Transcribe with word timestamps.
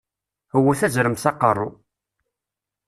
Wwet 0.59 0.81
azrem 0.87 1.15
s 1.23 1.25
aqeṛṛu! 1.29 1.69